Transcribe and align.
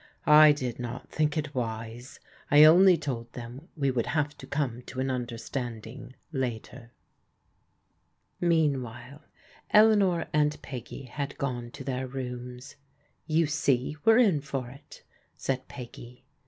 I 0.25 0.51
did 0.51 0.79
not 0.79 1.11
think 1.11 1.37
it 1.37 1.53
wise. 1.53 2.19
I 2.49 2.63
only 2.63 2.97
told 2.97 3.31
them 3.33 3.67
we 3.77 3.91
would 3.91 4.07
have 4.07 4.35
to 4.39 4.47
come 4.47 4.81
to 4.87 4.99
an 4.99 5.11
understanding 5.11 6.15
later." 6.31 6.91
Meanwhile 8.39 9.21
Eleanor 9.69 10.25
and 10.33 10.59
Peggy 10.63 11.03
had 11.03 11.37
gone 11.37 11.69
to 11.73 11.83
thdr 11.83 12.11
rooms." 12.11 12.77
You 13.27 13.45
see 13.45 13.95
we're 14.03 14.17
in 14.17 14.41
for 14.41 14.71
it," 14.71 15.03
said 15.37 15.67
Peggy. 15.67 16.25